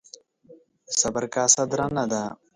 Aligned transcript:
ـ 0.45 0.85
د 0.87 0.89
صبر 1.01 1.23
کاسه 1.33 1.63
درنه 1.71 2.03
ده. 2.11 2.23